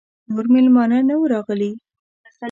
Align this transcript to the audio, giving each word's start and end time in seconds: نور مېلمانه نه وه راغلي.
نور 0.31 0.45
مېلمانه 0.53 0.97
نه 1.07 1.15
وه 1.19 1.27
راغلي. 1.33 1.71